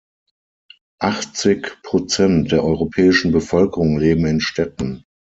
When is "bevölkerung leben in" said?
3.31-4.41